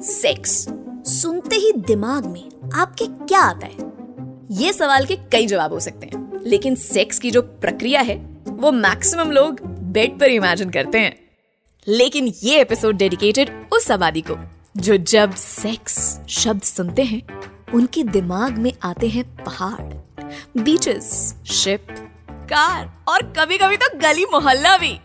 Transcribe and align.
Sex 0.00 0.66
सुनते 1.12 1.56
ही 1.56 1.72
दिमाग 1.72 2.26
में 2.26 2.70
आपके 2.74 3.06
क्या 3.06 3.40
आता 3.40 3.66
है? 3.66 3.76
ये 4.50 4.72
सवाल 4.72 5.06
के 5.06 5.16
कई 5.16 5.46
जवाब 5.46 5.72
हो 5.72 5.80
सकते 5.80 6.06
हैं, 6.06 6.40
लेकिन 6.42 6.74
सेक्स 6.74 7.18
की 7.18 7.30
जो 7.30 7.42
प्रक्रिया 7.42 8.00
है, 8.00 8.16
वो 8.48 8.72
मैक्सिमम 8.72 9.30
लोग 9.30 9.60
बेड 9.66 10.18
पर 10.18 10.26
इमेजिन 10.26 10.70
करते 10.70 10.98
हैं। 10.98 11.18
लेकिन 11.88 12.32
ये 12.42 12.60
एपिसोड 12.60 12.96
डेडिकेटेड 12.96 13.68
उस 13.72 13.90
आबादी 13.90 14.20
को, 14.20 14.36
जो 14.76 14.96
जब 14.96 15.34
सेक्स 15.34 16.18
शब्द 16.28 16.62
सुनते 16.62 17.02
हैं, 17.02 17.22
उनके 17.74 18.02
दिमाग 18.02 18.58
में 18.58 18.72
आते 18.82 19.08
हैं 19.08 19.24
पहाड़ 19.44 20.60
बीचेस 20.60 21.34
शिप 21.46 21.86
कार 22.30 22.92
और 23.08 23.22
कभी 23.38 23.58
कभी 23.58 23.76
तो 23.76 23.98
गली 23.98 24.24
मोहल्ला 24.24 24.76
भी। 24.78 24.98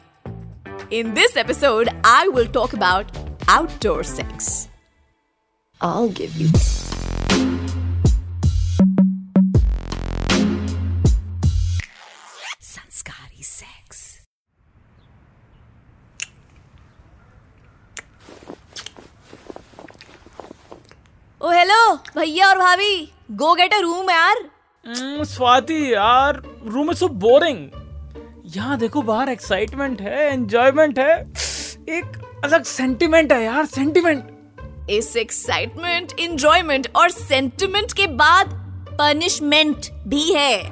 In 0.94 1.14
this 1.14 1.38
episode 1.38 1.90
I 2.06 2.28
will 2.28 2.48
talk 2.48 2.76
about 2.76 3.06
outdoor 3.50 4.04
sex 4.04 4.68
I'll 5.84 6.10
give 6.10 6.34
you. 6.40 6.48
Sanskari 12.62 13.44
sex 13.44 14.02
oh 21.42 21.52
hello 21.52 21.96
भैया 22.16 22.48
और 22.48 22.58
भाभी। 22.58 22.94
गो 23.32 23.54
गेट 23.56 23.74
अ 23.74 23.80
रूम 23.82 24.10
यार। 24.12 24.44
हम्म, 24.86 25.24
स्वाति 25.24 25.94
यार 25.94 26.42
रूम 26.66 26.92
इज़ 26.92 26.98
सो 26.98 27.08
बोरिंग 27.26 27.70
यहाँ 28.56 28.78
देखो 28.78 29.02
बाहर 29.02 29.30
एक्साइटमेंट 29.30 30.02
है 30.02 30.32
एंजॉयमेंट 30.34 31.00
है। 31.00 31.20
एक 31.98 32.22
अलग 32.44 32.64
सेंटिमेंट 32.66 33.34
है 33.34 33.44
यार 33.44 33.66
सेंटिमेंट 33.66 34.30
इस 34.90 35.16
एक्साइटमेंट 35.18 36.14
इंजॉयमेंट 36.20 36.88
और 36.96 37.10
सेंटिमेंट 37.10 37.94
के 37.94 38.08
बाद 38.08 38.50
पनिशमेंट 39.00 39.90
भी 40.08 40.32
है। 40.34 40.70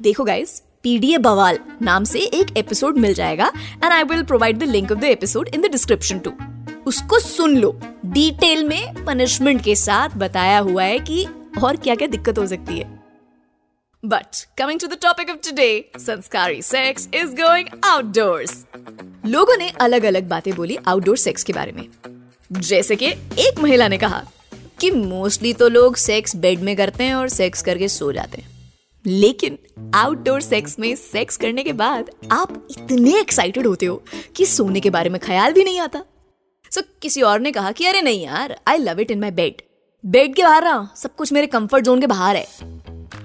देखो 0.00 0.24
गाइस 0.24 0.62
पीडीए 0.82 1.18
बवाल 1.18 1.58
नाम 1.82 2.04
से 2.04 2.20
एक 2.20 2.56
एपिसोड 2.56 2.98
मिल 2.98 3.14
जाएगा 3.14 3.52
and 3.74 3.92
I 3.92 4.02
will 4.02 4.22
provide 4.22 4.58
the 4.58 4.62
link 4.62 4.92
of 4.92 4.98
the 4.98 5.04
episode 5.04 5.48
in 5.48 5.60
the 5.60 5.70
description 5.70 6.18
to 6.18 6.32
उसको 6.86 7.18
सुन 7.18 7.56
लो। 7.56 7.70
डिटेल 8.06 8.64
में 8.64 9.04
पनिशमेंट 9.04 9.62
के 9.64 9.74
साथ 9.76 10.16
बताया 10.16 10.58
हुआ 10.58 10.84
है 10.84 10.98
कि 10.98 11.26
और 11.64 11.76
क्या 11.76 11.94
क्या 11.94 12.08
दिक्कत 12.08 12.38
हो 12.38 12.46
सकती 12.46 12.78
है। 12.78 12.84
But 14.02 14.44
coming 14.58 14.80
to 14.80 14.86
the 14.86 14.98
topic 15.02 15.30
of 15.30 15.48
today 15.48 15.90
Sanskari 15.98 16.62
sex 16.62 17.08
is 17.14 17.34
going 17.34 17.68
outdoors 17.84 18.64
लोगों 19.26 19.56
ने 19.56 19.68
अलग 19.80 20.04
अलग 20.04 20.28
बातें 20.28 20.54
बोली 20.54 20.78
आउटडोर 20.86 21.16
सेक्स 21.16 21.44
के 21.44 21.52
बारे 21.52 21.72
में। 21.72 21.88
जैसे 22.50 22.96
कि 22.96 23.06
एक 23.38 23.58
महिला 23.58 23.88
ने 23.88 23.98
कहा 23.98 24.22
कि 24.80 24.90
मोस्टली 24.90 25.52
तो 25.52 25.68
लोग 25.68 25.96
सेक्स 25.96 26.36
बेड 26.36 26.60
में 26.60 26.76
करते 26.76 27.04
हैं 27.04 27.14
और 27.14 27.28
सेक्स 27.28 27.62
करके 27.62 27.88
सो 27.88 28.12
जाते 28.12 28.40
हैं। 28.42 28.48
लेकिन 29.04 29.58
आउटडोर 29.94 30.40
सेक्स 30.40 30.78
में 30.78 30.94
सेक्स 30.96 31.36
करने 31.36 31.62
के 31.62 31.72
बाद 31.72 32.10
आप 32.32 32.68
इतने 32.70 33.18
एक्साइटेड 33.20 33.66
होते 33.66 33.86
हो 33.86 34.02
कि 34.36 34.46
सोने 34.46 34.80
के 34.80 34.90
बारे 34.90 35.10
में 35.10 35.20
ख्याल 35.20 35.52
भी 35.52 35.64
नहीं 35.64 35.80
आता। 35.80 36.04
सो 36.70 36.80
so, 36.80 36.86
किसी 37.02 37.22
और 37.22 37.40
ने 37.40 37.52
कहा 37.52 37.72
कि 37.72 37.86
अरे 37.86 38.02
नहीं 38.02 38.24
यार 38.24 38.58
I 38.68 38.78
love 38.78 39.00
it 39.00 39.10
in 39.10 39.20
my 39.20 39.30
bed 39.30 39.62
bed 40.04 40.34
के 40.34 40.42
बाहर 40.42 40.64
ना 40.64 40.94
सब 40.96 41.14
कुछ 41.14 41.32
मेरे 41.32 41.46
कंफर्ट 41.46 41.84
जोन 41.84 42.00
के 42.00 42.06
बाहर 42.06 42.36
है। 42.36 42.46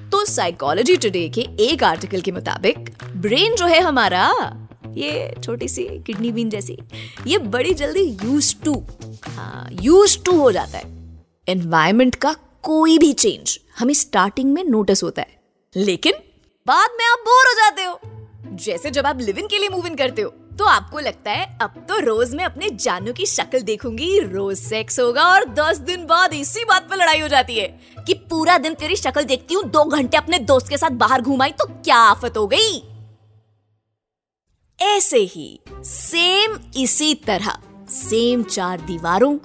तो 0.09 0.25
साइकोलॉजी 0.25 0.97
टुडे 0.97 1.27
के 1.29 1.47
एक 1.59 1.83
आर्टिकल 1.83 2.21
के 2.21 2.31
मुताबिक 2.31 2.89
ब्रेन 3.17 3.55
जो 3.55 3.65
है 3.65 3.79
हमारा 3.79 4.29
ये 4.95 5.33
छोटी 5.43 5.67
सी 5.67 5.83
किडनी 5.83 6.31
बीन 6.31 6.49
जैसी 6.49 6.77
ये 7.27 7.37
बड़ी 7.37 7.73
जल्दी 7.73 8.01
यूज़ 8.23 8.55
टू 8.65 8.73
हाँ 9.35 9.67
यूज़ 9.81 10.17
टू 10.23 10.37
हो 10.39 10.51
जाता 10.51 10.77
है। 10.77 10.91
एनवायरमेंट 11.47 12.15
का 12.15 12.35
कोई 12.63 12.97
भी 12.97 13.11
चेंज 13.13 13.59
हमें 13.79 13.93
स्टार्टिंग 13.93 14.53
में 14.53 14.63
नोटिस 14.63 15.03
होता 15.03 15.21
है। 15.21 15.41
लेकिन 15.75 16.13
बाद 16.67 16.89
में 16.91 17.05
आप 17.05 17.19
बोर 17.19 17.47
हो 17.47 17.53
जाते 17.55 17.83
हो। 17.83 17.99
जैसे 18.55 18.91
जब 18.91 19.05
आप 19.05 19.19
लिव 19.19 19.37
इन 19.39 19.47
के 19.47 19.57
लिए 19.57 19.69
मूव 19.69 19.87
इन 19.87 19.95
करते 19.95 20.21
हो 20.21 20.33
तो 20.59 20.65
आपको 20.65 20.99
लगता 20.99 21.31
है, 21.31 21.45
अब 21.61 21.85
तो 21.89 21.99
रोज 21.99 22.33
मैं 22.35 22.43
अपने 22.45 22.69
जानू 22.71 23.13
की 23.13 23.25
शक्ल 23.25 23.61
देखूँगी, 23.61 24.19
रोज 24.19 24.57
सेक्स 24.57 24.99
होगा 24.99 25.23
और 25.25 25.45
दस 25.49 25.77
दिन 25.79 26.05
बाद 26.05 26.33
इसी 26.33 26.65
बात 26.65 26.89
पर 26.89 26.97
लड़ाई 26.97 27.19
हो 27.19 27.27
जाती 27.27 27.55
है 27.55 27.67
कि 28.07 28.13
पूरा 28.29 28.57
दिन 28.57 28.73
तेरी 28.73 28.95
शक्ल 28.95 29.23
देखती 29.23 29.53
हूँ, 29.53 29.63
दो 29.63 29.83
घंटे 29.85 30.17
अपने 30.17 30.39
दोस्त 30.41 30.69
के 30.69 30.77
साथ 30.77 30.91
बाहर 30.95 31.21
घुमाई 31.21 31.51
तो 31.51 31.65
क्या 31.65 31.97
आफत 31.97 32.37
हो 32.37 32.47
गई? 32.47 32.81
ऐसे 34.79 35.19
ही 35.25 35.59
सेम 35.85 36.59
इसी 36.77 37.13
तरह। 37.17 37.57
सेम 37.93 38.43
चार 38.43 38.81
दीवारों 38.81 39.37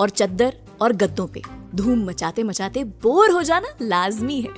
और 0.00 0.10
चद्दर 0.10 0.54
और 0.80 0.92
गद्दों 0.92 1.26
पे 1.26 1.42
धूम 1.74 2.04
मचाते 2.04 2.42
मचाते 2.42 2.82
बोर 3.02 3.30
हो 3.30 3.42
जाना 3.42 3.68
लाजमी 3.82 4.40
है। 4.40 4.50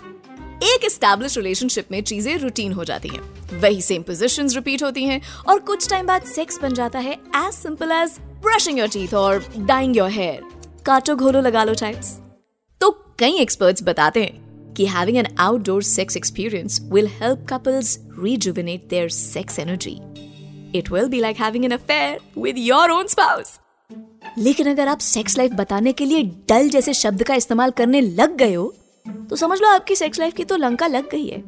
एक 0.64 0.88
स्टैब्लिश 0.90 1.36
रिलेशनशिप 1.36 1.92
में 1.92 2.00
चीज़ें 2.02 2.36
रूटीन 2.38 2.72
हो 2.72 2.84
जाती 2.84 3.08
हैं। 3.08 3.20
वही 3.60 3.82
सेम 3.82 4.02
पोजीशंस 4.02 4.54
रिपीट 4.54 4.82
होती 4.82 5.04
हैं 5.04 5.20
और 5.48 5.58
कुछ 5.60 5.88
टाइम 5.90 6.06
बाद 6.06 6.22
सेक्स 6.26 6.60
बन 6.62 6.74
जाता 6.74 6.98
है 6.98 7.12
as 7.12 7.52
simple 7.54 7.92
as 7.92 8.18
brushing 8.42 8.78
your 8.78 8.88
teeth 8.88 9.14
और 9.14 9.44
डाइंग 9.58 9.96
योर 9.96 10.10
हेयर 10.10 10.42
काटो 10.86 11.16
घोलो 11.16 11.40
लगा 11.40 11.64
लो 11.64 11.74
टाइप्स 11.80 12.18
तो 12.80 12.90
कई 13.18 13.38
एक्सपर्ट्स 13.40 13.82
बताते 13.82 14.22
हैं 14.24 14.74
कि 14.74 14.86
having 14.86 15.18
an 15.18 15.26
outdoor 15.38 15.82
sex 15.82 16.16
experience 16.16 16.80
will 16.92 17.08
help 17.20 17.46
couples 17.48 17.98
rejuvenate 18.18 18.86
their 18.90 19.08
sex 19.10 19.58
energy. 19.60 19.92
It 20.74 20.88
will 20.90 21.06
be 21.08 21.18
like 21.20 21.38
having 21.38 21.64
an 21.64 21.72
affair 21.72 22.18
with 22.36 22.58
your 22.60 22.86
own 22.90 23.06
spouse. 23.08 23.50
लेकिन 24.38 24.70
अगर 24.70 24.88
आप 24.88 24.98
सेक्स 24.98 25.36
लाइफ 25.38 25.52
बताने 25.52 25.92
के 25.92 26.04
लिए 26.04 26.22
डल 26.48 26.68
जैसे 26.68 26.94
शब्द 26.94 27.22
का 27.22 27.34
इस्तेमाल 27.34 27.70
करने 27.70 28.00
लग 28.00 28.36
गए 28.36 28.54
हो 28.54 28.74
तो 29.30 29.36
समझ 29.36 29.60
लो 29.60 29.68
आपकी 29.68 29.94
सेक्स 29.96 30.18
लाइफ 30.20 30.34
की 30.34 30.44
तो 30.44 30.56
लंका 30.56 30.86
लग 30.86 31.08
गई 31.10 31.26
है। 31.26 31.38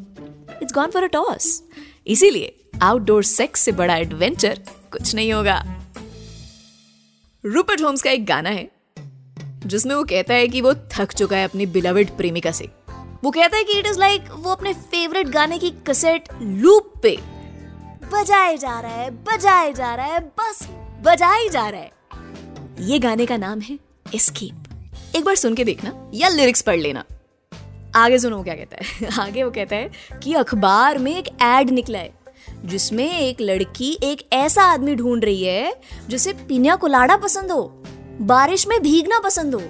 It's 0.63 0.73
gone 0.73 0.91
for 0.91 1.05
a 1.05 1.07
toss 1.07 1.63
इसीलिए 2.07 2.55
आउटडोर 2.83 3.25
सेक्स 3.25 3.61
से 3.61 3.73
बड़ा 3.73 3.97
एडवेंचर 3.97 4.61
कुछ 4.93 5.15
नहीं 5.15 5.33
होगा। 5.33 5.63
रूपर्ट 7.45 7.83
होम्स 7.83 8.03
का 8.03 8.11
एक 8.11 8.25
गाना 8.27 8.51
है, 8.51 8.69
जिसमें 9.67 9.95
वो 9.95 10.05
कहता 10.05 10.35
है 10.35 10.49
कि 10.49 10.61
वो 10.61 10.75
थक 10.93 11.13
चुका 11.13 11.37
है 11.37 11.45
अपनी 11.45 11.67
बिलवड 11.67 12.17
प्रेमिका 12.17 12.51
से। 12.53 12.69
वो 13.25 13.31
कहता 13.31 13.57
है 13.57 13.65
कि 13.65 13.79
इट 13.79 13.87
इज़ 13.87 13.99
लाइक 13.99 14.31
वो 14.33 14.51
अपने 14.51 14.73
फेवरेट 14.75 15.29
गाने 15.29 15.59
की 15.59 15.71
कसेट 15.87 16.29
लूप 16.43 16.93
पे 17.03 17.19
बजाए 18.11 18.57
जा 18.57 18.81
रहा 18.81 18.93
है, 18.93 19.11
बजाए 19.11 19.73
जा 19.73 19.95
रहा 19.95 20.07
है, 20.07 20.21
बस 20.21 20.69
बजाए 21.03 21.49
जा 21.49 21.69
रहा 21.69 21.81
है। 21.81 21.93
ये 22.81 22.99
गाने 22.99 23.27
का 23.27 23.37
नाम 23.37 23.61
है 23.61 23.79
एस्केप 24.15 25.17
एक 25.17 25.25
बार 25.25 25.35
सुन 25.35 25.55
के 25.55 25.65
देखना 25.65 26.11
या 26.15 26.29
लिरिक्स 26.29 26.63
पढ़ 26.63 26.77
लेना। 26.77 27.05
आगे 27.97 28.19
सुनो 28.19 28.43
क्या 28.43 28.55
कहता 28.55 28.77
है? 28.77 29.11
आगे 29.21 29.43
वो 29.43 29.51
कहता 29.51 29.77
है 29.77 29.91
कि 30.23 30.35
अखबार 30.35 30.99
में 30.99 31.17
एक 31.17 31.29
एड 31.43 31.71
निकला 31.71 31.99
है, 31.99 32.13
जिसमें 32.65 33.21
एक 33.21 33.41
लड़की 33.41 33.99
एक 34.03 34.33
ऐसा 34.33 34.63
आदमी 34.63 34.95
ढूंढ 34.95 35.25
रही 35.25 35.45
है, 35.45 35.81
जिसे 36.09 36.33
पिनिया 36.33 36.77
कोलाड़ा 36.77 37.17
पसंद 37.17 37.53
हो, 37.53 37.63
बारिश 38.21 38.67
में 38.69 38.83
भीगना 38.83 39.19
पसंद 39.19 39.55
हो, 39.55 39.63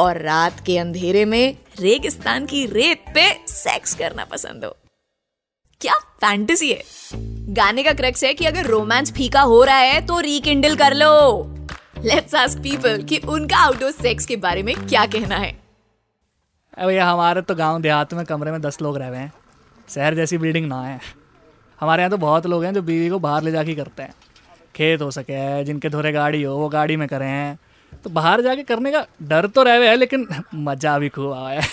और 0.00 0.22
रात 0.22 0.60
के 0.66 0.78
अंधेरे 0.78 1.24
में 1.24 1.56
रेगिस्तान 1.80 2.46
की 2.46 2.66
रेत 2.66 3.04
पे 3.14 3.32
सेक्स 3.48 3.94
करना 3.94 4.24
पसंद 4.24 4.64
हो। 4.64 4.76
क्या 5.80 5.94
फैंटेसी 6.20 6.70
है? 6.72 6.82
गाने 7.54 7.82
का 7.82 7.92
क्रक्स 7.92 8.24
है 8.24 8.32
कि 8.34 8.44
अगर 8.44 8.66
रोमांस 8.66 9.12
फीका 9.12 9.40
हो 9.40 9.62
रहा 9.64 9.76
है 9.76 10.00
तो 10.06 10.18
रिकिंडल 10.20 10.74
कर 10.76 10.94
लो। 10.94 11.10
लेट्स 12.04 12.34
आस्क 12.34 12.58
पीपल 12.58 13.02
कि 13.02 13.18
उनका 13.28 13.56
आउटडोर 13.56 13.90
सेक्स 13.90 14.26
के 14.26 14.36
बारे 14.36 14.62
में 14.62 14.74
क्या 14.78 15.04
कहना 15.06 15.36
है? 15.36 15.52
भैया, 16.78 17.06
हमारे 17.06 17.42
तो 17.42 17.54
गाँव 17.54 17.80
देहात 17.82 18.14
में 18.14 18.24
कमरे 18.24 18.50
में 18.50 18.60
दस 18.60 18.80
लोग 18.82 18.98
रह 18.98 19.08
रहे 19.08 19.20
हैं। 19.20 19.32
शहर 19.88 20.14
जैसी 20.14 20.38
बिल्डिंग 20.38 20.66
ना 20.66 20.82
है। 20.82 21.00
हमारे 21.78 22.02
यहाँ 22.02 22.10
तो 22.10 22.16
बहुत 22.16 22.46
लोग 22.46 22.64
हैं 22.64 22.74
जो 22.74 22.82
बीवी 22.82 23.08
को 23.08 23.18
बाहर 23.18 23.42
ले 23.42 23.50
जाके 23.50 23.74
करते 23.74 24.02
हैं। 24.02 24.14
खेत 24.74 25.02
हो 25.02 25.10
सके, 25.10 25.64
जिनके 25.64 25.90
थोड़े 25.90 26.12
गाड़ी 26.12 26.42
हो, 26.42 26.56
वो 26.56 26.68
गाड़ी 26.68 26.96
में 26.96 27.08
करें। 27.08 27.26
हैं 27.26 27.58
तो 28.04 28.10
बाहर 28.10 28.42
जाके 28.42 28.62
करने 28.64 28.92
का 28.92 29.06
डर 29.22 29.46
तो 29.46 29.62
रहे 29.62 29.88
है, 29.88 29.96
लेकिन 29.96 30.26
मज़ा 30.54 30.98
भी 30.98 31.08
खूब 31.08 31.32
आया 31.34 31.60
है। 31.60 31.68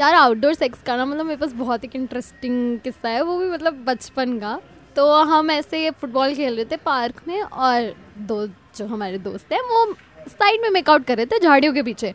यार 0.00 0.14
आउटडोर 0.14 0.54
सेक्स 0.54 0.82
का 0.82 0.96
ना 0.96 1.04
मतलब 1.04 1.26
मेरे 1.26 1.36
पास 1.36 1.52
बहुत 1.52 1.84
एक 1.84 1.96
इंटरेस्टिंग 1.96 2.78
किस्सा 2.78 3.08
है, 3.08 3.22
वो 3.22 3.38
भी 3.38 3.50
मतलब 3.50 3.74
बचपन 3.84 4.38
का। 4.38 4.60
तो 4.96 5.12
हम 5.22 5.50
ऐसे 5.50 5.90
फुटबॉल 5.90 6.34
खेल 6.34 6.56
रहे 6.56 6.64
थे 6.64 6.76
पार्क 6.76 7.20
में 7.28 7.42
और 7.42 7.94
दो, 8.18 8.46
जो 8.46 8.86
हमारे 8.86 9.18
दोस्त 9.18 9.52
हैं, 9.52 9.60
वो 9.60 9.94
साइड 10.28 10.60
में 10.62 10.70
मेकआउट 10.70 11.04
कर 11.04 11.16
रहे 11.16 11.26
थे 11.26 11.38
झाड़ियों 11.38 11.74
के 11.74 11.82
पीछे। 11.82 12.14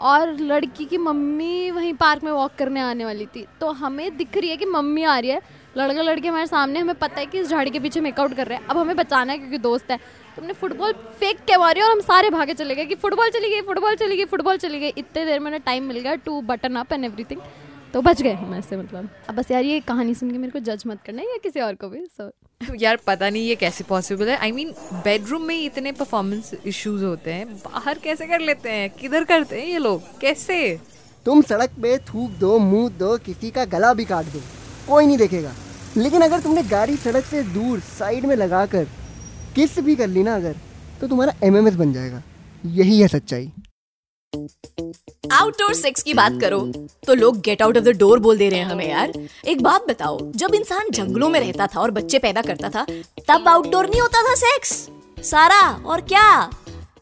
और 0.00 0.32
लड़की 0.32 0.84
की 0.84 0.98
मम्मी 0.98 1.70
वहीं 1.70 1.94
पार्क 1.94 2.24
में 2.24 2.32
वॉक 2.32 2.52
करने 2.58 2.80
आने 2.80 3.04
वाली 3.04 3.26
थी। 3.26 3.46
तो 3.60 3.70
हमें 3.70 4.16
दिख 4.16 4.36
रही 4.36 4.50
है 4.50 4.56
कि 4.56 4.64
मम्मी 4.64 5.02
आ 5.02 5.18
रही 5.18 5.30
है। 5.30 5.42
लड़का 5.76 6.02
लड़के 6.02 6.28
हमारे 6.28 6.46
सामने 6.46 6.80
हमें 6.80 6.94
पता 6.94 7.20
है 7.20 7.26
कि 7.26 7.38
इस 7.38 7.48
झाड़ी 7.48 7.70
के 7.70 7.80
पीछे 7.80 8.00
मेकआउट 8.00 8.34
कर 8.34 8.46
रहे 8.46 8.58
हैं। 8.58 8.66
अब 8.66 8.78
हमें 8.78 8.96
बचाना 8.96 9.32
है 9.32 9.38
क्योंकि 9.38 9.58
दोस्त 9.58 9.90
है। 9.90 9.96
तो 9.96 10.40
हमने 10.40 10.52
फुटबॉल 10.52 10.92
फेंक 11.20 11.38
के 11.40 11.56
मारी 11.56 11.80
और 11.80 11.90
हम 11.90 12.00
सारे 12.00 12.30
भागे 12.30 12.54
चले 12.54 12.74
गए 12.74 12.86
कि 12.86 12.94
फुटबॉल 12.94 13.30
चली 13.30 13.50
गई 13.50 13.60
फुटबॉल 13.66 13.96
चली 13.96 14.16
गई 14.16 14.24
फुटबॉल 14.24 14.56
चली 14.58 14.80
गई। 14.80 14.88
इतने 14.88 15.24
देर 15.24 15.40
में 15.40 15.60
टाइम 15.60 15.84
मिल 15.84 15.98
गया 15.98 16.14
to 16.16 16.40
button 16.42 16.76
up 16.76 16.92
and 16.92 17.04
everything 17.04 17.40
तो 17.94 18.00
बच 18.02 18.20
गए 18.22 18.32
हम 18.32 18.54
ऐसे 18.54 18.76
मतलब। 18.76 19.08
अब 19.28 19.34
बस 19.34 19.50
यार 19.50 19.64
ये 19.64 19.80
कहानी 19.80 20.14
सुन 20.14 20.30
के 20.30 20.38
मेरे 20.38 20.50
को 20.50 20.58
जज 20.60 20.82
मत 20.86 20.98
करना 21.06 21.22
है 21.22 21.28
या 21.28 21.36
किसी 21.42 21.60
और 21.60 21.74
को 21.74 21.88
भी 21.88 22.04
सो 22.06 22.30
यार 22.80 22.98
पता 23.06 23.28
नहीं 23.30 23.46
ये 23.46 23.54
कैसे 23.56 23.84
पॉसिबल 23.84 24.28
है। 24.28 24.36
आई 24.36 24.52
मीन 24.52 24.70
बेडरूम 24.94 25.42
में 25.42 25.56
इतने 25.56 25.92
परफॉर्मेंस 25.92 26.52
इश्यूज़ 26.66 27.04
होते 27.04 27.32
हैं। 27.32 27.46
बाहर 27.56 27.98
कैसे 27.98 28.26
कर 28.26 28.40
लेते 28.40 28.70
हैं? 28.70 28.90
किधर 28.90 29.24
करते 29.24 29.60
हैं 29.60 29.66
ये 29.66 29.78
लोग? 29.78 30.02
कैसे? 30.20 30.78
तुम 31.26 31.42
सड़क 31.42 31.70
पे 31.82 31.96
थूक 32.04 32.30
दो 32.40 32.58
मुँह 32.58 32.88
दो 32.98 33.16
किसी 33.18 33.50
का 33.50 33.64
गला 33.66 33.92
भी 33.94 34.04
काट 34.04 34.24
दो। 34.26 34.40
कोई 34.90 35.06
नहीं 35.06 35.16
देखेगा। 35.18 35.52
लेकिन 35.96 36.22
अगर 36.22 36.40
तुमने 36.40 36.62
गाड़ी 36.64 36.96
सड़क 36.96 37.24
से 37.24 37.42
दूर 37.44 37.80
साइड 37.88 38.26
में 38.26 38.34
लगा 38.36 38.64
कर 38.66 38.84
किस 39.54 39.78
भी 39.78 39.96
कर 39.96 40.08
ली 40.08 40.22
ना 40.22 40.34
अगर 40.36 40.56
तो 41.00 41.08
तुम्हारा 41.08 41.34
एमएमएस 41.44 41.74
बन 41.74 41.92
जाएगा। 41.92 42.22
यही 42.64 43.00
है 43.00 43.08
सच्चाई। 43.08 43.50
आउटडोर 45.32 45.74
सेक्स 45.74 46.02
की 46.02 46.14
बात 46.14 46.40
करो 46.40 46.60
तो 47.06 47.14
लोग 47.14 47.40
get 47.40 47.62
out 47.62 47.76
of 47.76 47.84
the 47.84 47.96
door 47.98 48.18
बोल 48.18 48.38
दे 48.38 48.48
रहे 48.48 48.58
हैं 48.60 48.66
हमें 48.66 48.88
यार। 48.88 49.12
एक 49.44 49.62
बात 49.62 49.86
बताओ, 49.88 50.18
जब 50.32 50.54
इंसान 50.54 50.90
जंगलों 50.90 51.28
में 51.28 51.38
रहता 51.40 51.66
था 51.66 51.80
और 51.80 51.90
बच्चे 51.90 52.18
पैदा 52.18 52.42
करता 52.42 52.68
था, 52.68 52.84
तब 53.28 53.48
आउटडोर 53.48 53.88
नहीं 53.90 54.00
होता 54.00 54.22
था 54.22 54.34
सेक्स 54.36 54.72
सारा, 55.24 55.60
और 55.86 56.00
क्या? 56.02 56.50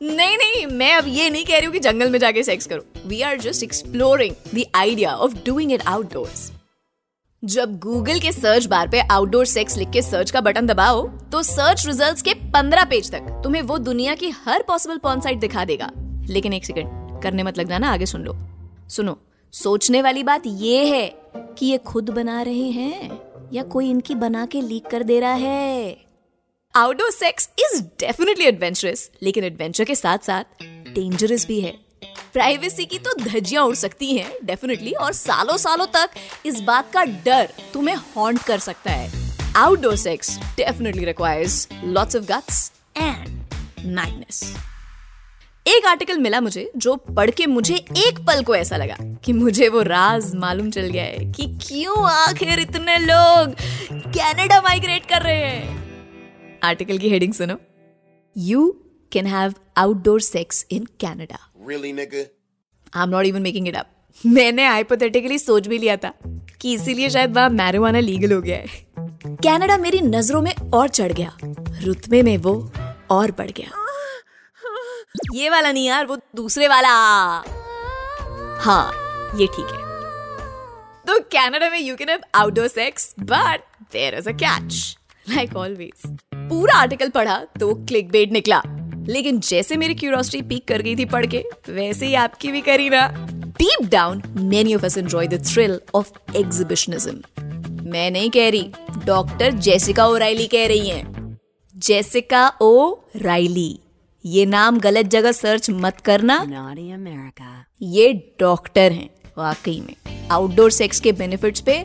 नहीं 0.02 0.36
नहीं, 0.38 0.66
मैं 0.68 0.92
अब 0.94 1.04
ये 1.08 1.30
नहीं 1.30 1.44
कह 1.44 1.56
रही 1.56 1.66
हूँ 1.66 1.72
कि 1.72 1.80
जंगल 1.80 2.10
में 2.10 2.18
जाके 2.18 2.42
सेक्स 2.42 2.66
करो। 2.66 3.08
We 3.08 3.20
are 3.22 3.38
just 3.40 3.62
exploring 3.62 4.34
the 4.54 4.64
idea 4.74 5.14
of 5.16 5.34
doing 5.46 5.72
it 5.72 5.82
outdoors 5.86 6.50
जब 7.44 7.78
गूगल 7.78 8.18
के 8.18 8.32
सर्च 8.32 8.66
बार 8.66 8.88
पे 8.88 9.00
आउटडोर 9.00 9.46
सेक्स 9.46 9.76
लिख 9.76 9.90
के 9.90 10.02
सर्च 10.02 10.30
का 10.30 10.40
बटन 10.40 10.66
दबाओ 10.66 11.06
तो 11.32 11.42
सर्च 11.42 11.86
रिजल्ट्स 11.86 12.22
के 12.22 12.34
15 12.52 12.84
पेज 12.84 13.10
तक 13.10 13.40
तुम्हें 13.44 13.62
वो 13.62 13.78
दुनिया 13.78 14.14
की 14.14 14.30
हर 14.30 14.62
पॉसिबल 14.62 14.98
पॉन 14.98 15.20
साइट 15.20 15.38
दिखा 15.38 15.64
देगा। 15.64 15.90
लेकिन 16.28 16.52
एक 16.52 16.64
सेकंड 16.64 17.22
करने 17.22 17.42
मत 17.42 17.58
लग 17.58 17.68
जाना, 17.68 17.92
आगे 17.92 18.06
सुन 18.06 18.22
लो। 18.22 18.36
सुनो, 18.88 19.16
सोचने 19.52 20.02
वाली 20.02 20.22
बात 20.22 20.42
ये 20.46 20.84
है 20.86 21.08
कि 21.36 21.66
ये 21.66 21.78
खुद 21.78 22.10
बना 22.10 22.42
रहे 22.42 22.70
हैं 22.70 23.18
या 23.52 23.62
कोई 23.62 23.90
इनकी 23.90 24.14
बना 24.14 24.46
के 24.46 24.60
लीक 24.60 24.86
कर 24.86 25.02
दे 25.02 25.20
रहा 25.20 25.32
है? 25.32 25.96
Outdoor 26.74 27.10
sex 27.10 27.50
is 27.58 27.82
definitely 27.82 28.44
adventurous 28.44 29.10
लेकिन 29.22 29.44
एडवेंचर 29.44 29.84
के 29.84 29.94
साथ 29.94 30.18
साथ 30.18 30.44
डेंजरस 30.62 31.46
भी 31.46 31.60
है। 31.60 31.87
प्राइवेसी 32.32 32.84
की 32.86 32.98
तो 32.98 33.14
धज्जियाँ 33.20 33.64
उड़ 33.64 33.74
सकती 33.74 34.16
हैं 34.16 34.32
डेफिनेटली 34.44 34.92
और 34.92 35.12
सालों 35.12 35.56
सालों 35.56 35.86
तक 35.86 36.10
इस 36.46 36.60
बात 36.60 36.92
का 36.92 37.04
डर 37.04 37.48
तुम्हें 37.72 37.96
हॉन्ट 38.16 38.42
कर 38.42 38.58
सकता 38.58 38.90
है। 38.90 39.10
Outdoor 39.56 39.96
sex 39.96 40.38
definitely 40.56 41.04
requires 41.04 41.68
lots 41.84 42.16
of 42.16 42.24
guts 42.24 42.70
and 42.96 43.86
naughtiness 43.86 44.42
एक 45.66 45.86
आर्टिकल 45.86 46.18
मिला 46.18 46.40
मुझे 46.40 46.70
जो 46.76 46.94
पढ़ 46.96 47.30
के 47.30 47.46
मुझे 47.46 47.74
एक 47.74 48.18
पल 48.26 48.42
को 48.42 48.54
ऐसा 48.56 48.76
लगा 48.76 48.96
कि 49.24 49.32
मुझे 49.32 49.68
वो 49.68 49.82
राज 49.82 50.34
मालूम 50.34 50.70
चल 50.70 50.86
गया 50.86 51.04
है 51.04 51.32
कि 51.32 51.46
क्यों 51.62 52.08
आखिर 52.10 52.58
इतने 52.58 52.98
लोग 52.98 53.54
कनाडा 54.14 54.60
माइग्रेट 54.60 55.06
कर 55.06 55.22
रहे 55.22 55.44
हैं। 55.46 56.60
आर्टिकल 56.64 56.98
की 56.98 57.08
हेडिंग 57.08 57.32
सुनो। 57.34 57.56
You 58.36 58.70
can 59.12 59.26
have 59.26 59.54
outdoor 59.76 60.20
sex 60.20 60.66
in 60.70 60.86
Canada 61.00 61.38
Really, 61.68 61.92
nigga? 61.94 62.24
I'm 62.96 63.08
not 63.10 63.26
even 63.26 63.42
making 63.42 63.68
it 63.68 63.76
up 63.76 63.86
मैंने 64.26 64.66
हाइपोथेटिकली 64.66 65.38
सोच 65.38 65.66
भी 65.68 65.78
लिया 65.78 65.96
था 65.96 66.12
कि 66.60 66.72
इसीलिए 66.74 67.08
शायद 67.10 67.34
वहाँ 67.36 67.48
मैरिजुआना 67.50 68.00
लीगल 68.00 68.32
हो 68.32 68.40
गया 68.42 68.56
है। 68.56 68.66
कनाडा 69.44 69.76
मेरी 69.78 70.00
नज़रों 70.00 70.40
में 70.42 70.52
और 70.74 70.88
चढ़ 70.88 71.12
गया। 71.12 71.36
रुतबे 71.84 72.22
में 72.22 72.36
वो 72.38 72.54
और 73.10 73.30
बढ़ 73.38 73.50
गया। 73.50 73.70
ये 75.34 75.50
वाला 75.50 75.72
नहीं 75.72 75.86
यार 75.86 76.06
वो 76.06 76.16
दूसरे 76.36 76.68
वाला। 76.68 76.88
हाँ 78.60 78.84
ये 79.36 79.46
ठीक 79.46 79.66
है। 79.66 79.86
तो 81.06 81.18
कनाडा 81.34 81.70
में 81.70 81.80
you 81.80 81.96
can 81.96 82.08
have 82.08 82.20
outdoor 82.34 82.68
sex 82.68 83.14
but 83.20 83.60
there 83.92 84.14
is 84.14 84.28
a 84.28 84.32
catch 84.44 84.96
like 85.26 85.56
always 85.56 86.16
पूरा 86.34 86.74
आर्टिकल 86.74 87.08
पढ़ा 87.10 87.38
तो 87.60 87.74
क्लिक 87.74 88.10
बेट 88.10 88.32
निकला। 88.32 88.62
लेकिन 89.08 89.40
जैसे 89.40 89.76
मेरी 89.76 89.94
क्यूरोसिटी 89.94 90.42
पीक 90.42 90.66
कर 90.68 90.82
गई 90.82 90.96
थी 90.96 91.04
पढ़ 91.04 91.26
के 91.26 91.44
वैसे 91.68 92.06
ही 92.06 92.14
आपकी 92.16 92.52
भी 92.52 92.60
करी 92.60 92.88
ना। 92.90 93.06
Deep 93.58 93.88
down 93.90 94.22
many 94.40 94.74
of 94.74 94.84
us 94.84 94.98
enjoy 94.98 95.26
the 95.26 95.44
thrill 95.46 95.80
of 95.94 96.12
exhibitionism 96.36 97.44
मैं 97.90 98.10
नहीं 98.10 98.30
कह 98.30 98.48
रही 98.48 98.70
डॉक्टर 99.04 99.52
जेसिका 99.58 100.06
ओ 100.06 100.16
राइली 100.16 100.46
कह 100.46 100.66
रही 100.66 100.88
हैं। 100.88 101.38
जेसिका 101.76 102.48
ओ 102.62 102.94
राइली 103.16 103.78
ये 104.24 104.44
नाम 104.46 104.78
गलत 104.78 105.06
जगह 105.06 105.32
सर्च 105.32 105.70
मत 105.70 106.00
करना। 106.00 106.36
ये 107.82 108.12
डॉक्टर 108.40 108.92
हैं 108.92 109.08
वाकई 109.38 109.80
में। 109.80 110.28
आउटडोर 110.30 110.70
सेक्स 110.70 111.00
के 111.00 111.12
बेनिफिट्स 111.12 111.60
पे 111.60 111.78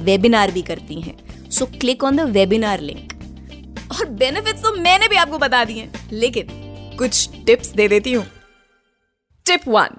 वेबिनार 0.00 0.50
भी 0.50 0.62
करती 0.62 1.00
हैं। 1.00 1.50
So 1.50 1.66
click 1.80 2.04
on 2.04 2.16
the 2.16 2.28
webinar 2.30 2.80
link 2.80 3.12
और 3.92 4.08
बेनिफिट्स 4.14 4.62
तो 4.62 4.74
मैंने 4.76 5.08
भी 5.08 5.16
आपको 5.16 5.38
बता 5.38 5.64
दिए 5.64 5.88
लेकिन 6.12 6.57
कुछ 6.98 7.28
टिप्स 7.46 7.68
दे 7.70 7.88
देती 7.88 8.12
हूँ। 8.12 8.24
टिप 9.46 9.68
वन 9.68 9.96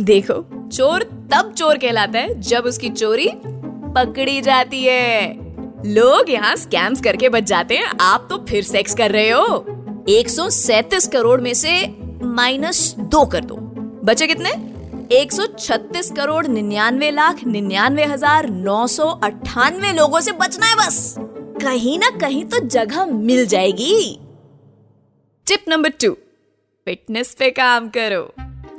देखो, 0.00 0.34
चोर 0.68 1.02
तब 1.32 1.52
चोर 1.52 1.78
कहलाता 1.78 2.18
है 2.18 2.40
जब 2.42 2.64
उसकी 2.64 2.90
चोरी 2.90 3.28
पकड़ी 3.96 4.40
जाती 4.42 4.82
है। 4.84 5.34
लोग 5.86 6.30
यहाँ 6.30 6.54
स्कैम्स 6.56 7.00
करके 7.00 7.28
बच 7.28 7.42
जाते 7.44 7.76
हैं, 7.76 7.86
आप 8.00 8.26
तो 8.30 8.38
फिर 8.48 8.62
सेक्स 8.64 8.94
कर 8.94 9.10
रहे 9.10 9.30
हो। 9.30 10.04
137 10.10 11.06
करोड़ 11.08 11.40
में 11.40 11.52
से 11.54 11.72
माइनस 12.24 12.94
दो 13.00 13.24
कर 13.26 13.44
दो। 13.44 13.56
बचे 14.04 14.26
कितने? 14.26 14.50
136 15.12 16.10
करोड़ 16.16 16.46
निन्यानवे 16.46 17.10
लाख 17.10 17.44
निन्यानवे 17.46 18.04
हज़ार 18.04 18.48
नौ 18.50 18.86
सौ 18.86 19.08
अट्ठानवे 19.24 19.92
लोगों 19.92 20.20
से 20.20 20.32
बचना 20.34 20.66
है 20.66 20.76
बस। 20.76 21.14
कहीं 21.62 21.98
ना 21.98 22.10
कहीं 22.18 22.44
तो 22.44 22.60
जगह 22.68 23.04
मिल 23.06 23.46
जाएगी। 23.46 24.18
टिप 25.46 25.64
नंबर 25.68 25.90
टू 26.02 26.16
फिटनेस 26.86 27.36
पे 27.38 27.50
काम 27.50 27.88
करो। 27.88 28.34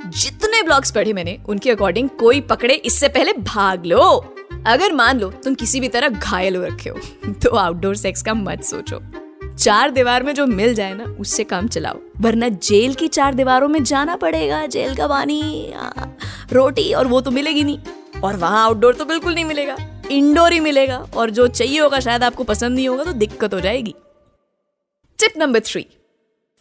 जितने 0.06 0.62
ब्लॉग्स 0.62 0.90
पढ़े 0.90 1.12
मैंने, 1.12 1.38
उनके 1.48 1.70
अकॉर्डिंग 1.70 2.08
कोई 2.08 2.40
पकड़े, 2.40 2.74
इससे 2.74 3.08
पहले 3.08 3.32
भाग 3.32 3.86
लो। 3.86 4.34
अगर 4.66 4.92
मान 4.92 5.20
लो, 5.20 5.30
तुम 5.30 5.54
किसी 5.54 5.80
भी 5.80 5.88
तरह 5.88 6.08
घायल 6.08 6.56
हो 6.56 6.62
रखे 6.62 6.90
हो 6.90 6.98
तो 7.32 7.56
आउटडोर 7.56 7.96
सेक्स 7.96 8.22
का 8.22 8.34
मत 8.34 8.62
सोचो। 8.62 9.02
चार 9.56 9.90
दीवार 9.90 10.22
में 10.22 10.34
जो 10.34 10.46
मिल 10.46 10.74
जाए 10.74 10.94
ना, 10.94 11.04
उससे 11.04 11.44
काम 11.44 11.68
चलाओ। 11.68 11.98
वरना 12.20 12.48
जेल 12.48 12.94
की 12.94 13.08
चार 13.08 13.34
दीवारों 13.34 13.68
में 13.68 13.84
जाना 13.84 14.16
पड़ेगा, 14.16 14.66
जेल 14.66 14.94
का 14.94 15.06
पानी 15.06 15.72
रोटी, 16.52 16.92
और 16.92 17.06
वो 17.06 17.20
तो 17.20 17.30
मिलेगी 17.30 17.64
नहीं। 17.64 17.78
और 18.24 18.36
वहाँ 18.36 18.64
आउटडोर 18.64 18.94
तो 18.94 19.04
बिल्कुल 19.04 19.34
नहीं 19.34 19.44
मिलेगा। 19.44 19.76
इंडोर 20.10 20.52
ही 20.52 20.60
मिलेगा, 20.60 21.06
और 21.16 21.30
जो 21.30 21.48
चाहिए 21.48 21.80
होगा, 21.80 22.00
शायद 22.00 22.24
आपको 22.24 22.44
पसंद 22.44 22.74
नहीं 22.76 22.88
होगा 22.88 23.04
तो 23.04 23.12
दिक्कत 23.12 23.54
हो 23.54 23.60
जाएगी। 23.60 23.94
Tip 25.18 25.32
number 25.38 25.60
three 25.60 25.86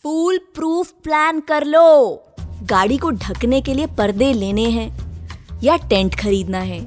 foolproof 0.56 0.92
plan 1.04 1.40
कर 1.40 1.64
लो। 1.66 1.84
गाड़ी 2.64 2.98
को 2.98 3.10
ढकने 3.12 3.62
के 3.62 3.74
लिए 3.74 3.86
पर्दे 3.98 4.32
लेने 4.34 4.66
हैं, 4.70 4.90
या 5.64 5.78
टेंट 5.90 6.16
खरीदना 6.16 6.60
है, 6.60 6.80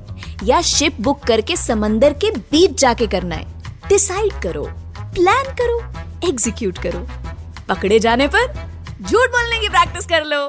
या 0.45 0.61
शिप 0.63 1.01
बुक 1.01 1.23
करके 1.27 1.57
समंदर 1.57 2.13
के 2.25 2.31
बीच 2.51 2.79
जाके 2.81 3.07
करना 3.07 3.35
है। 3.35 3.89
डिसाइड 3.89 4.41
करो 4.43 4.65
प्लान 5.15 5.53
करो 5.61 5.79
एग्जीक्यूट 6.29 6.79
करो। 6.79 7.07
पकड़े 7.69 7.99
जाने 7.99 8.29
पर 8.29 8.47
झूठ 8.47 9.29
बोलने 9.29 9.61
की 9.61 9.69
प्रैक्टिस 9.69 10.07
कर 10.07 10.25
लो। 10.25 10.47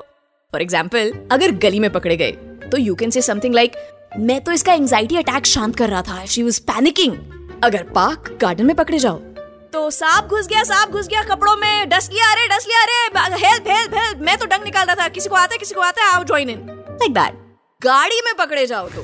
फॉर 0.53 0.61
एग्ज़ाम्पल 0.61 1.11
अगर 1.31 1.51
गली 1.57 1.79
में 1.79 1.89
पकड़े 1.91 2.17
गए 2.17 2.31
तो 2.71 2.77
you 2.77 2.95
can 2.95 3.09
say 3.09 3.21
something 3.21 3.55
like 3.55 3.75
मैं 4.19 4.39
तो 4.43 4.51
इसका 4.51 4.73
एंग्जाइटी 4.73 5.17
अटैक 5.17 5.45
शांत 5.47 5.75
कर 5.75 5.89
रहा 5.89 6.01
था 6.03 6.25
शी 6.25 6.43
वॉज़ 6.43 6.61
पैनिकिंग 6.63 7.17
अगर 7.63 7.83
पार्क 7.95 8.37
गार्डन 8.41 8.65
में 8.65 8.75
पकड़े 8.75 8.99
जाओ 8.99 9.19
तो 9.73 9.89
सांप 9.89 10.25
घुस 10.25 10.47
गया, 10.47 10.63
सांप 10.63 10.89
घुस 10.89 11.07
गया, 11.07 11.23
कपड़ों 11.23 11.55
में 11.55 11.89
डस्ट 11.89 12.13
लिया, 12.13 12.31
अरे 12.31 12.47
डस्ट 12.47 12.67
लिया, 12.67 12.81
अरे 12.81 13.35
हेल्प 13.47 13.63
हेल्प 13.67 13.93
हेल्प 13.93 14.19
मैं 14.21 14.37
तो 14.37 14.45
डंग 14.45 14.63
निकाल 14.63 14.85
रहा 14.85 14.95
था, 14.95 15.07
किसी 15.07 15.29
को 15.29 15.35
आता 15.35 15.53
है, 15.53 15.57
किसी 15.57 15.75
को 15.75 15.81
आता 15.81 16.03
है, 16.03 16.11
आओ 16.11 16.23
ज्वाइन 16.23 16.49
इन 16.49 16.59
लाइक 16.69 17.13
दैट 17.13 17.33
गाड़ी 17.83 18.21
में 18.25 18.33
पकड़े 18.35 18.67
जाओ 18.67 18.89
तो। 18.89 19.01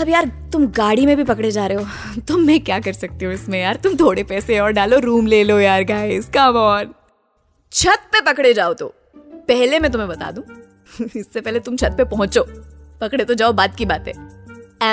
अब 0.00 0.08
यार, 0.08 0.26
तुम 0.52 0.66
गाड़ी 0.66 1.06
में 1.06 1.16
भी 1.16 1.24
पकड़े 1.24 1.50
जा 1.50 1.66
रहे 1.66 1.78
हो 1.78 2.20
तो 2.28 2.36
मैं 2.36 2.64
क्या 2.64 2.80
कर 2.80 2.92
सकती 2.92 3.24
हूँ 3.24 3.34
इसमें 3.34 3.62
यार? 3.62 3.76
तुम 3.76 3.96
थोड़े 3.96 4.22
पैसे 4.22 4.58
और 4.60 4.70
डालो 4.70 4.98
रूम 4.98 5.26
ले 5.26 5.44
लो 5.44 5.60
यार 5.60 5.84
गाइस 5.84 6.28
कम 6.28 6.56
ऑन 6.56 6.94
छत 7.72 8.02
पे 8.12 8.20
पकड़े 8.20 8.54
जाओ 8.54 8.74
तो। 8.74 8.94
पहले 9.48 9.78
मैं 9.78 9.92
तुम्हें 9.92 10.10
बता 10.10 10.30
दूँ, 10.30 10.44
इससे 11.16 11.40
पहले 11.40 11.60
तुम 11.60 11.76
छत 11.76 11.94
पे 11.96 12.04
पहुंचो। 12.04 12.42
पकड़े 13.00 13.24
तो 13.24 13.34
जाओ, 13.34 13.52
बात 13.52 13.76
की 13.76 13.84
बात 13.84 14.08
है। 14.08 14.36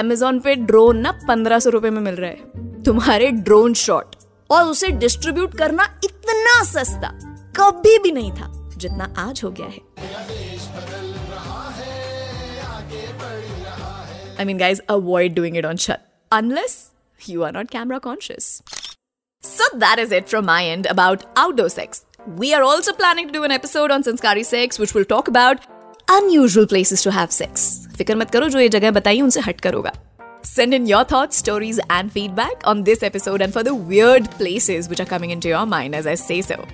Amazon 0.02 0.44
पे 0.44 0.56
ड्रोन 0.56 0.98
ना 0.98 1.12
पंद्रह 1.12 1.60
सौ 1.60 1.70
रुपए 1.70 1.90
में 1.90 2.02
मिल 2.02 2.16
रहा 2.16 2.30
है। 2.30 2.64
तुम्हारे 2.84 3.32
ड्रोन 3.32 3.74
शॉट 3.74 4.13
और 4.50 4.70
उसे 4.70 4.88
डिस्ट्रीब्यूट 5.04 5.58
करना 5.58 5.84
इतना 6.04 6.64
सस्ता 6.64 7.10
कभी 7.58 7.98
भी 8.00 8.12
नहीं 8.12 8.32
था, 8.32 8.52
जितना 8.78 9.14
आज 9.20 9.42
हो 9.44 9.50
गया 9.52 9.68
है। 9.68 9.80
I 14.40 14.46
mean 14.46 14.58
guys 14.58 14.82
avoid 14.90 15.36
doing 15.36 15.58
it 15.58 15.66
on 15.66 15.76
छत 15.78 16.06
unless 16.32 16.78
you 17.20 17.42
are 17.44 17.52
not 17.54 17.70
camera 17.70 17.98
conscious 18.00 18.46
so 19.44 19.76
that 19.78 20.00
is 20.00 20.14
it 20.16 20.28
from 20.28 20.46
my 20.46 20.66
end 20.66 20.88
about 20.88 21.24
outdoor 21.38 21.70
sex 21.70 22.04
we 22.30 22.52
are 22.52 22.62
also 22.62 22.92
planning 22.94 23.30
to 23.30 23.34
do 23.34 23.44
an 23.46 23.52
episode 23.52 23.92
on 23.92 24.02
Sanskari 24.02 24.44
sex 24.44 24.80
which 24.80 24.96
will 24.96 25.06
talk 25.10 25.30
about 25.30 25.60
unusual 26.12 26.66
places 26.66 27.04
to 27.04 27.12
have 27.12 27.28
sex 27.32 27.70
फ़िक्र 27.98 28.16
मत 28.16 28.32
करो 28.32 28.50
जो 28.50 28.60
ये 28.60 28.70
जगह 28.70 28.92
बताइए 28.92 29.22
उनसे 29.22 29.40
हट 29.40 29.62
करोगा 29.62 29.92
Send 30.44 30.74
in 30.74 30.86
your 30.86 31.04
thoughts, 31.06 31.38
stories, 31.38 31.80
and 31.90 32.12
feedback 32.12 32.68
on 32.68 32.84
this 32.84 33.02
episode 33.02 33.42
and 33.42 33.54
for 33.54 33.64
the 33.64 33.74
weird 33.74 34.30
places 34.32 34.90
which 34.90 35.00
are 35.00 35.06
coming 35.06 35.30
into 35.30 35.48
your 35.48 35.66
mind 35.66 35.96
as 35.96 36.06
I 36.06 36.16
say 36.16 36.42
so. 36.44 36.66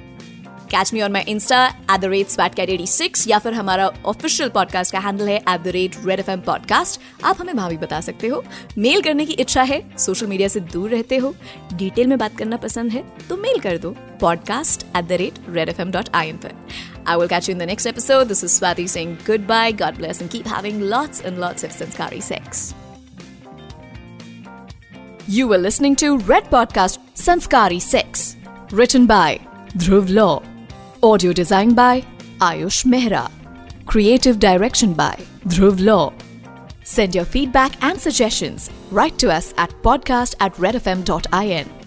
Catch 0.71 0.93
on 1.03 1.11
my 1.11 1.21
insta 1.27 1.65
at 1.67 1.99
the 1.99 2.05
rate 2.05 2.27
swatcat 2.29 2.69
eighty 2.69 2.85
six 2.87 3.27
या 3.27 3.37
फिर 3.39 3.53
हमारा 3.53 3.87
official 4.07 4.49
podcast 4.55 4.91
का 4.93 4.99
handle 4.99 5.27
है 5.27 5.37
at 5.37 5.61
the 5.63 5.67
rate 5.75 5.95
red 6.05 6.19
F 6.19 6.29
M 6.31 6.41
podcast 6.47 6.99
आप 7.25 7.39
हमें 7.39 7.55
भाभी 7.57 7.77
बता 7.77 8.01
सकते 8.07 8.27
हो 8.27 8.43
मेल 8.77 9.01
करने 9.01 9.25
की 9.25 9.33
इच्छा 9.43 9.63
है 9.71 9.81
सोशल 10.05 10.27
मीडिया 10.27 10.47
से 10.47 10.59
दूर 10.73 10.89
रहते 10.89 11.17
हो 11.17 11.33
डिटेल 11.73 12.07
में 12.07 12.17
बात 12.17 12.37
करना 12.37 12.57
पसंद 12.67 12.91
है 12.91 13.03
तो 13.29 13.37
मेल 13.37 13.59
कर 13.63 13.77
दो 13.77 13.95
podcast 14.21 14.85
at 14.97 15.07
the 15.07 15.17
rate 15.21 15.39
red 15.49 15.69
F 15.69 15.81
M 15.81 15.91
dot 15.91 16.09
I 16.15 16.29
M 16.29 16.37
पर 16.45 16.53
I 17.05 17.15
will 17.17 17.29
catch 17.29 17.47
you 17.47 17.53
in 17.53 17.61
the 17.61 17.65
next 17.65 17.87
episode. 17.87 18.27
This 18.27 18.43
is 18.43 18.57
Swati 18.57 18.85
saying 18.87 19.15
goodbye. 19.29 19.71
God 19.71 19.97
bless 19.97 20.21
and 20.21 20.29
keep 20.29 20.45
having 20.45 20.83
lots 20.91 21.21
and 21.21 21.43
lots 21.45 21.67
of 21.69 21.73
Sanskari 21.77 22.21
sex. 22.21 22.69
You 25.29 25.47
were 25.47 25.59
listening 25.59 25.95
to 25.97 26.17
Red 26.17 26.45
Podcast 26.45 26.97
Sanskari 27.13 27.79
6. 27.79 28.35
written 28.71 29.05
by 29.05 29.39
Dhruv 29.77 30.09
Law, 30.09 30.41
audio 31.03 31.33
designed 31.33 31.75
by 31.75 32.01
Ayush 32.39 32.83
Mehra, 32.83 33.29
creative 33.85 34.39
direction 34.39 34.95
by 34.95 35.15
Dhruv 35.45 35.85
Law. 35.85 36.13
Send 36.83 37.13
your 37.13 37.25
feedback 37.25 37.73
and 37.83 38.01
suggestions 38.01 38.71
right 38.89 39.15
to 39.19 39.31
us 39.31 39.53
at 39.57 39.69
podcast 39.83 40.33
at 40.39 40.55
redfm.in. 40.55 41.78